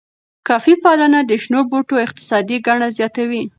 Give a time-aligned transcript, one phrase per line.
[0.47, 3.43] کافی پالنه د شنو بوټو اقتصادي ګټه زیاتوي.